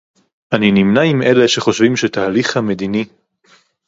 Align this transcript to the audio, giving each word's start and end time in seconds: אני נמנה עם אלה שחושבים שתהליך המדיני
אני 0.53 0.71
נמנה 0.71 1.01
עם 1.01 1.21
אלה 1.21 1.47
שחושבים 1.47 1.95
שתהליך 1.95 2.57
המדיני 2.57 3.05